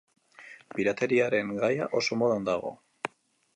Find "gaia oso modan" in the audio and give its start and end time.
1.65-2.51